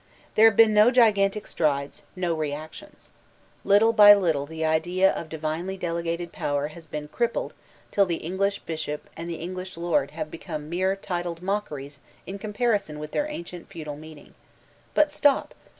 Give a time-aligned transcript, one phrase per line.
[0.33, 3.11] There have been no gigantic strides, no reactions.
[3.63, 7.53] Little by little the idea of divinely delegated power has been crippled
[7.91, 12.97] till the English bishop and the English lord have become mere titled mockeries in comparison
[12.97, 14.33] with their ancient feudal meaning.
[14.95, 15.53] But stop!